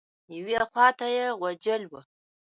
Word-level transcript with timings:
یوې 0.35 0.57
خوا 0.71 0.87
ته 0.97 1.05
یې 1.15 1.25
غوجل 1.39 1.81
وه. 1.91 2.01